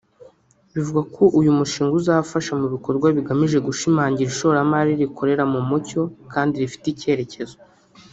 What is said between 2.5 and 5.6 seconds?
mu bikorwa bigamije gushimangira ishoramari rikorera mu